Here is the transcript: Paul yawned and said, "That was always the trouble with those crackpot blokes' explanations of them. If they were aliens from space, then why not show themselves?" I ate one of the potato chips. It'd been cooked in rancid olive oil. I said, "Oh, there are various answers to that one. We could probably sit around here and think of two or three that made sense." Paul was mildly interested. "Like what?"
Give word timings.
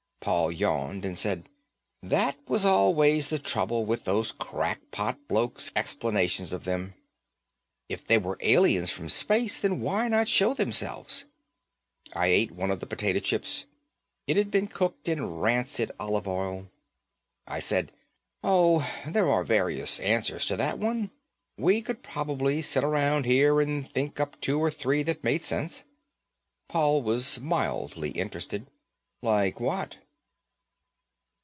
Paul 0.23 0.51
yawned 0.51 1.03
and 1.03 1.17
said, 1.17 1.49
"That 2.03 2.37
was 2.47 2.63
always 2.63 3.29
the 3.29 3.39
trouble 3.39 3.85
with 3.85 4.03
those 4.05 4.31
crackpot 4.31 5.17
blokes' 5.27 5.71
explanations 5.75 6.53
of 6.53 6.63
them. 6.63 6.93
If 7.89 8.05
they 8.05 8.19
were 8.19 8.37
aliens 8.41 8.91
from 8.91 9.09
space, 9.09 9.59
then 9.59 9.79
why 9.81 10.07
not 10.09 10.27
show 10.27 10.53
themselves?" 10.53 11.25
I 12.13 12.27
ate 12.27 12.51
one 12.51 12.69
of 12.69 12.81
the 12.81 12.85
potato 12.85 13.17
chips. 13.19 13.65
It'd 14.27 14.51
been 14.51 14.67
cooked 14.67 15.07
in 15.07 15.37
rancid 15.39 15.91
olive 15.99 16.27
oil. 16.27 16.69
I 17.47 17.59
said, 17.59 17.91
"Oh, 18.43 18.87
there 19.07 19.27
are 19.27 19.43
various 19.43 19.99
answers 20.01 20.45
to 20.45 20.55
that 20.57 20.77
one. 20.77 21.09
We 21.57 21.81
could 21.81 22.03
probably 22.03 22.61
sit 22.61 22.83
around 22.83 23.25
here 23.25 23.59
and 23.59 23.89
think 23.91 24.19
of 24.19 24.39
two 24.39 24.59
or 24.59 24.69
three 24.69 25.01
that 25.01 25.23
made 25.23 25.43
sense." 25.43 25.83
Paul 26.69 27.01
was 27.01 27.39
mildly 27.39 28.11
interested. 28.11 28.67
"Like 29.23 29.59
what?" 29.59 29.97